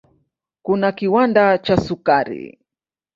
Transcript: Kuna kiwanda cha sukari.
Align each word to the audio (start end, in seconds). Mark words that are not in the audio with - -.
Kuna 0.63 0.87
kiwanda 0.97 1.57
cha 1.57 1.77
sukari. 1.77 2.59